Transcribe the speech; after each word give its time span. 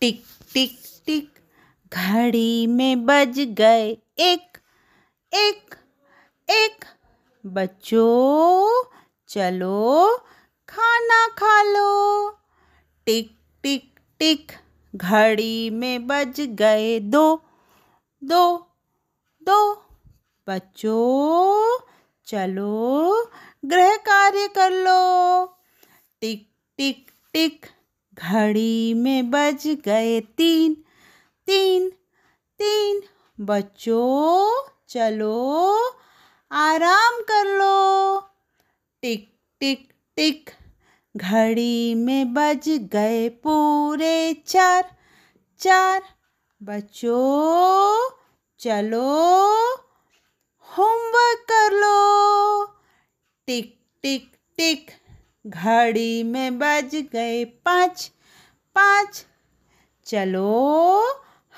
टिक 0.00 0.24
टिक 0.54 0.78
टिक। 1.06 1.38
घड़ी 1.92 2.66
में 2.66 3.06
बज 3.06 3.40
गए 3.40 3.90
एक 4.18 4.58
एक 5.34 5.74
एक। 6.50 6.84
बच्चों, 7.46 8.84
चलो 9.28 10.16
खाना 10.68 11.28
खा 11.28 11.62
लो। 11.62 12.30
टिक 13.06 13.38
टिक 13.62 14.00
टिक। 14.18 14.52
घड़ी 14.96 15.70
में 15.70 16.06
बज 16.06 16.40
गए 16.40 17.00
दो 17.00 17.42
दो 18.24 18.66
दो। 19.42 19.74
बच्चों, 20.48 21.78
चलो 22.26 23.30
गृह 23.64 23.96
कार्य 23.96 24.48
कर 24.48 24.70
लो। 24.70 25.44
टिक 26.20 26.50
टिक 26.76 27.10
टिक। 27.32 27.66
घड़ी 28.24 28.94
में 28.94 29.30
बज 29.30 29.66
गए 29.66 30.20
तीन। 30.20 30.74
तीन 31.46 31.90
तीन, 32.58 33.02
बच्चों, 33.40 34.68
चलो, 34.88 35.76
आराम 36.52 37.14
कर 37.22 37.44
लो। 37.46 38.18
टिक 39.02 39.38
टिक 39.60 39.92
टिक, 40.16 40.50
घड़ी 41.16 41.94
में 41.94 42.34
बज 42.34 42.68
गए 42.68 43.28
पूरे 43.28 44.34
चार। 44.46 44.96
चार, 45.58 46.02
बच्चों, 46.62 48.10
चलो, 48.58 49.24
होमवर्क 50.60 51.46
कर 51.52 51.72
लो। 51.72 52.64
टिक 53.46 53.80
टिक 54.02 54.36
टिक, 54.56 54.90
घड़ी 55.46 56.22
में 56.22 56.58
बज 56.58 56.94
गए 57.12 57.44
पाँच। 57.44 58.12
पाँच। 58.74 59.26
चलो, 60.04 61.02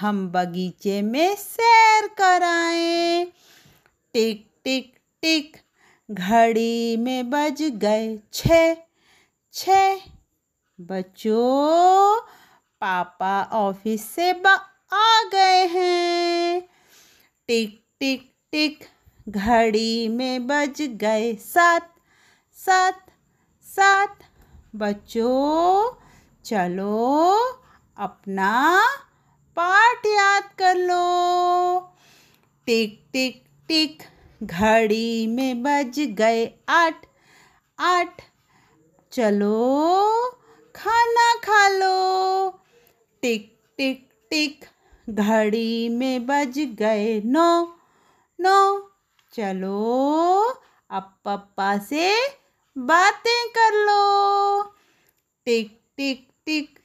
हम 0.00 0.28
बगीचे 0.28 1.02
में 1.02 1.36
सैर 1.36 2.08
कराएँ। 2.08 3.24
टिक 4.12 4.50
टिक 4.64 4.98
टिक, 5.22 5.56
घड़ी 6.10 6.96
में 6.96 7.30
बज 7.30 7.62
गए 7.62 8.18
छ। 8.32 8.48
छ। 9.52 9.68
बच्चों, 10.80 12.20
पापा 12.80 13.42
ऑफ़िस 13.42 14.10
से 14.10 14.30
आ 14.92 15.22
गए 15.32 15.66
हैं। 15.66 16.62
टिक 17.46 17.84
टिक 18.00 18.34
टिक, 18.52 18.84
घड़ी 19.28 20.08
में 20.08 20.46
बज 20.46 20.82
गए 20.82 21.34
सात। 21.34 21.94
सात 22.54 23.06
सात। 23.62 24.18
बच्चों 24.76 25.99
चलो 26.44 27.38
अपना 27.98 28.86
पाठ 29.56 30.06
याद 30.06 30.44
कर 30.58 30.74
लो। 30.74 31.78
टिक 32.66 33.10
टिक 33.12 33.44
टिक, 33.68 34.02
घड़ी 34.42 35.26
में 35.26 35.62
बज 35.62 36.00
गए 36.00 36.52
आठ 36.68 37.06
आठ। 37.78 38.22
चलो 39.12 40.30
खाना 40.76 41.34
खा 41.34 41.68
लो। 41.68 42.50
टिक 43.22 43.58
टिक 43.76 44.08
टिक, 44.30 44.64
घड़ी 45.10 45.88
में 45.88 46.26
बज 46.26 46.58
गए 46.58 47.20
नौ 47.24 47.76
नौ। 48.40 48.90
चलो 49.32 49.78
अब 50.90 51.14
पप्पा 51.24 51.78
से 51.78 52.16
बातें 52.78 53.48
कर 53.48 53.74
लो। 53.74 54.62
टिक 55.44 55.80
टिक 55.96 56.29
टिक 56.46 56.78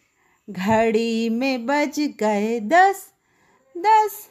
घड़ी 0.50 1.30
में 1.30 1.66
बज 1.66 2.00
गए 2.00 2.60
दस 2.60 3.12
दस 3.78 4.30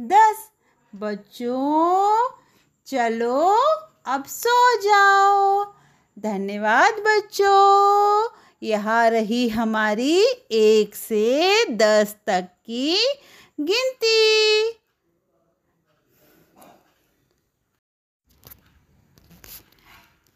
दस। 0.00 0.48
बच्चों, 0.94 2.28
चलो 2.86 3.40
अब 4.06 4.24
सो 4.24 4.78
जाओ। 4.78 5.74
धन्यवाद 6.18 6.94
बच्चों। 6.94 8.28
यहाँ 8.62 9.10
रही 9.10 9.48
हमारी 9.48 10.22
एक 10.50 10.94
से 10.94 11.64
दस 11.64 12.16
तक 12.26 12.48
की 12.66 12.96
गिनती। 13.60 14.72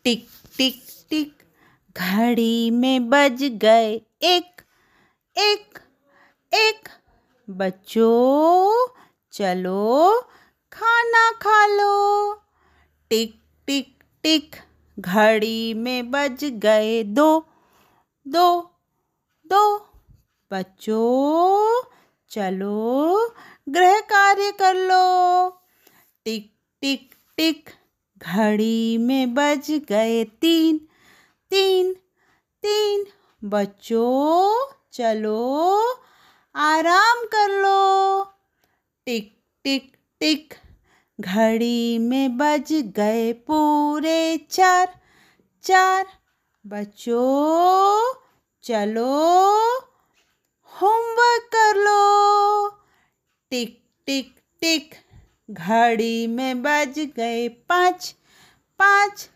टिक 0.04 0.28
टिक 0.58 0.82
टिक। 1.10 1.35
घड़ी 1.96 2.70
में 2.70 3.10
बज 3.10 3.44
गए 3.44 3.92
एक 4.22 4.62
एक 5.38 5.78
एक। 6.54 6.88
बच्चों, 7.50 8.86
चलो 9.32 10.20
खाना 10.72 11.32
खा 11.32 11.66
लो। 11.66 12.32
टिक 13.10 13.42
टिक 13.66 14.04
टिक। 14.22 14.56
घड़ी 15.00 15.74
में 15.74 16.10
बज 16.10 16.44
गए 16.44 17.02
दो 17.02 17.46
दो 18.28 18.70
दो। 19.46 19.76
बच्चों, 20.52 21.82
चलो 22.28 23.34
गृह 23.68 24.00
कार्य 24.00 24.52
कर 24.52 24.74
लो। 24.74 25.48
टिक 26.24 26.52
टिक 26.80 27.14
टिक। 27.36 27.70
घड़ी 28.18 28.98
में 28.98 29.34
बज 29.34 29.70
गए 29.70 30.24
तीन 30.24 30.88
तीन 31.56 31.92
तीन, 32.62 33.06
बच्चों, 33.44 34.72
चलो, 34.92 35.94
आराम 36.54 37.24
कर 37.24 37.50
लो। 37.50 38.24
टिक 39.06 39.42
टिक 39.64 39.96
टिक, 40.20 40.54
घड़ी 41.20 41.98
में 41.98 42.38
बज 42.38 42.72
गए 42.72 43.32
पूरे 43.32 44.36
चार 44.50 45.00
चार, 45.62 46.06
बच्चों, 46.66 48.14
चलो 48.62 49.14
होमवर्क 50.62 51.48
कर 51.52 51.76
लो। 51.76 52.68
टिक 53.50 53.84
टिक 54.06 54.40
टिक, 54.60 54.94
घड़ी 55.50 56.26
में 56.26 56.62
बज 56.62 56.98
गए 56.98 57.48
पाँच 57.48 58.14
पाँच, 58.78 59.30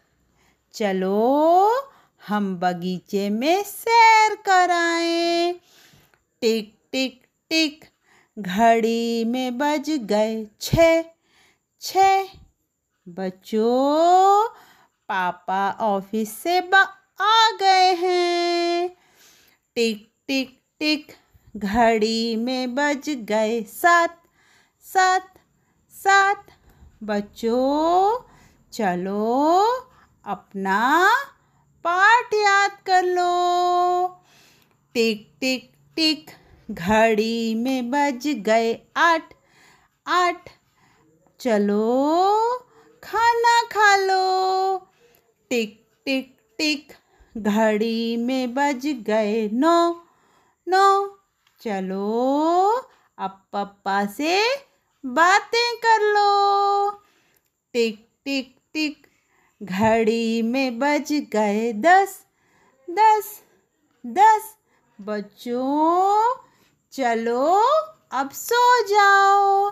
चलो 0.72 1.89
हम 2.28 2.56
बगीचे 2.56 3.31
में 3.31 3.62
सैर 3.62 4.34
कराएँ। 4.34 5.53
टिक 6.41 6.75
टिक 6.92 7.26
टिक, 7.50 7.84
घड़ी 8.38 9.25
में 9.25 9.58
बज 9.58 9.91
गए 9.91 10.47
छ 10.60 10.75
छ 11.80 11.97
बच्चों, 13.09 14.48
पापा 15.09 15.70
ऑफ़िस 15.70 16.38
से 16.38 16.59
आ 17.20 17.50
गए 17.60 17.94
हैं। 17.94 18.97
टिक 19.75 20.12
टिक 20.26 20.62
टिक, 20.78 21.12
घड़ी 21.56 22.36
में 22.36 22.75
बज 22.75 23.10
गए 23.10 23.62
सात 23.62 24.22
सात 24.80 25.34
सात। 25.91 26.47
बच्चों, 27.03 28.20
चलो 28.72 29.64
अपना 30.26 31.09
पाठ 31.84 32.34
याद 32.34 32.70
कर 32.86 33.04
लो। 33.04 34.06
टिक 34.94 35.32
टिक 35.41 35.72
टिक, 35.96 36.30
घड़ी 36.70 37.54
में 37.54 37.91
बज 37.91 38.28
गए 38.28 38.80
आठ। 38.96 39.34
आठ, 40.06 40.50
चलो, 41.41 42.58
खाना 43.04 43.62
खा 43.62 43.96
लो। 43.96 44.76
टिक 45.50 45.88
टिक 46.04 46.36
टिक, 46.58 46.92
घड़ी 47.36 48.16
में 48.16 48.54
बज 48.54 48.86
गए 48.86 49.48
नौ। 49.52 50.02
नौ, 50.68 51.18
चलो 51.60 52.09
अब 53.18 53.44
पप्पा 53.53 54.06
से 54.06 54.56
बातें 55.06 55.77
कर 55.77 56.00
लो। 56.03 56.91
टिक 57.72 58.09
टिक 58.24 58.56
टिक 58.72 59.06
घड़ी 59.62 60.42
में 60.42 60.78
बज 60.78 61.12
गए 61.12 61.72
दस 61.72 62.24
दस 62.91 63.41
दस। 64.07 64.57
बच्चों, 65.01 66.34
चलो 66.92 67.47
अब 68.12 68.30
सो 68.30 68.84
जाओ। 68.84 69.71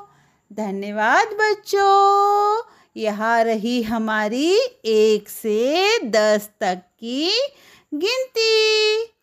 धन्यवाद 0.52 1.28
बच्चों, 1.28 2.62
यहाँ 2.96 3.44
रही 3.44 3.82
हमारी 3.82 4.52
एक 4.84 5.28
से 5.28 5.98
दस 5.98 6.50
तक 6.60 6.82
की 7.00 7.32
गिनती। 7.94 9.17